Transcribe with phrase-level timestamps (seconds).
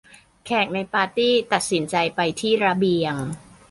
[0.45, 3.15] แขกในปาร์ตี้ตัดสินใจไปที่ระเบียง